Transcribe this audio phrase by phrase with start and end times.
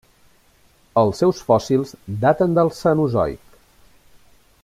[1.01, 1.93] Els seus fòssils
[2.25, 3.61] daten del Cenozoic.